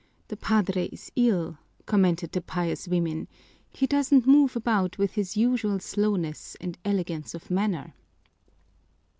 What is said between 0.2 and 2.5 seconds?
"The padre is ill," commented the